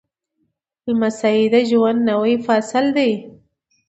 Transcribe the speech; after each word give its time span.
لمسی 0.87 1.39
د 1.53 1.55
ژوند 1.69 1.99
نوی 2.09 2.33
فصل 2.45 2.85
دی. 2.97 3.11